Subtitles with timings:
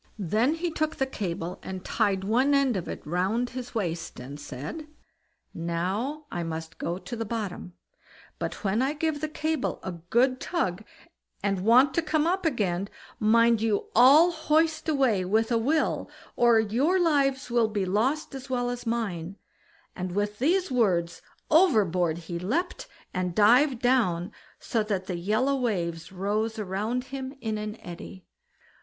[0.17, 4.39] Then he took the cable and tied one end of it round his waist, and
[4.39, 4.87] said:
[5.53, 7.73] "Now, I must go to the bottom,
[8.39, 10.83] but when I give the cable a good tug,
[11.43, 16.59] and want to come up again, mind you all hoist away with a will, or
[16.59, 19.37] your lives will be lost as well as mine";
[19.95, 21.21] and with these words
[21.51, 27.59] overboard he leapt, and dived down, so that the yellow waves rose round him in
[27.59, 28.25] an eddy.